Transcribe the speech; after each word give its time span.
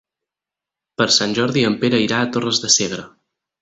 Per 1.03 1.07
Sant 1.17 1.37
Jordi 1.41 1.69
en 1.71 1.79
Pere 1.87 2.03
irà 2.09 2.25
a 2.25 2.35
Torres 2.39 2.67
de 2.67 2.75
Segre. 2.81 3.09